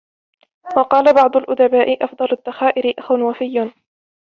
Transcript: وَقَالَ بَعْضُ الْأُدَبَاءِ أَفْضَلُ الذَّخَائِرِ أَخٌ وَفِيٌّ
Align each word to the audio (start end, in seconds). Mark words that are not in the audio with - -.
وَقَالَ 0.77 1.13
بَعْضُ 1.15 1.37
الْأُدَبَاءِ 1.37 2.03
أَفْضَلُ 2.03 2.27
الذَّخَائِرِ 2.31 2.93
أَخٌ 2.99 3.11
وَفِيٌّ 3.11 3.71